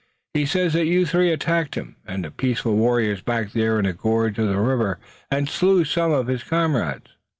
[0.33, 4.39] He says that you three attacked him and peaceful warriors back there in a gorge
[4.39, 4.97] of the river,
[5.29, 7.09] and slew some of his comrades."